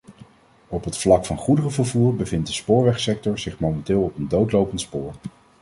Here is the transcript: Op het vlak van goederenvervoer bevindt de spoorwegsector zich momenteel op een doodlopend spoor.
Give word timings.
Op 0.67 0.83
het 0.83 0.97
vlak 0.97 1.25
van 1.25 1.37
goederenvervoer 1.37 2.15
bevindt 2.15 2.47
de 2.47 2.53
spoorwegsector 2.53 3.39
zich 3.39 3.59
momenteel 3.59 4.01
op 4.01 4.17
een 4.17 4.27
doodlopend 4.27 4.81
spoor. 4.81 5.13